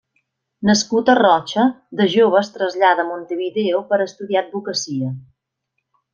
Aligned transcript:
Nascut 0.69 1.11
a 1.11 1.15
Rocha, 1.19 1.65
de 1.99 2.07
jove 2.13 2.39
es 2.41 2.49
trasllada 2.57 3.05
a 3.05 3.05
Montevideo 3.11 3.83
per 3.93 4.01
estudiar 4.09 4.43
advocacia. 4.45 5.13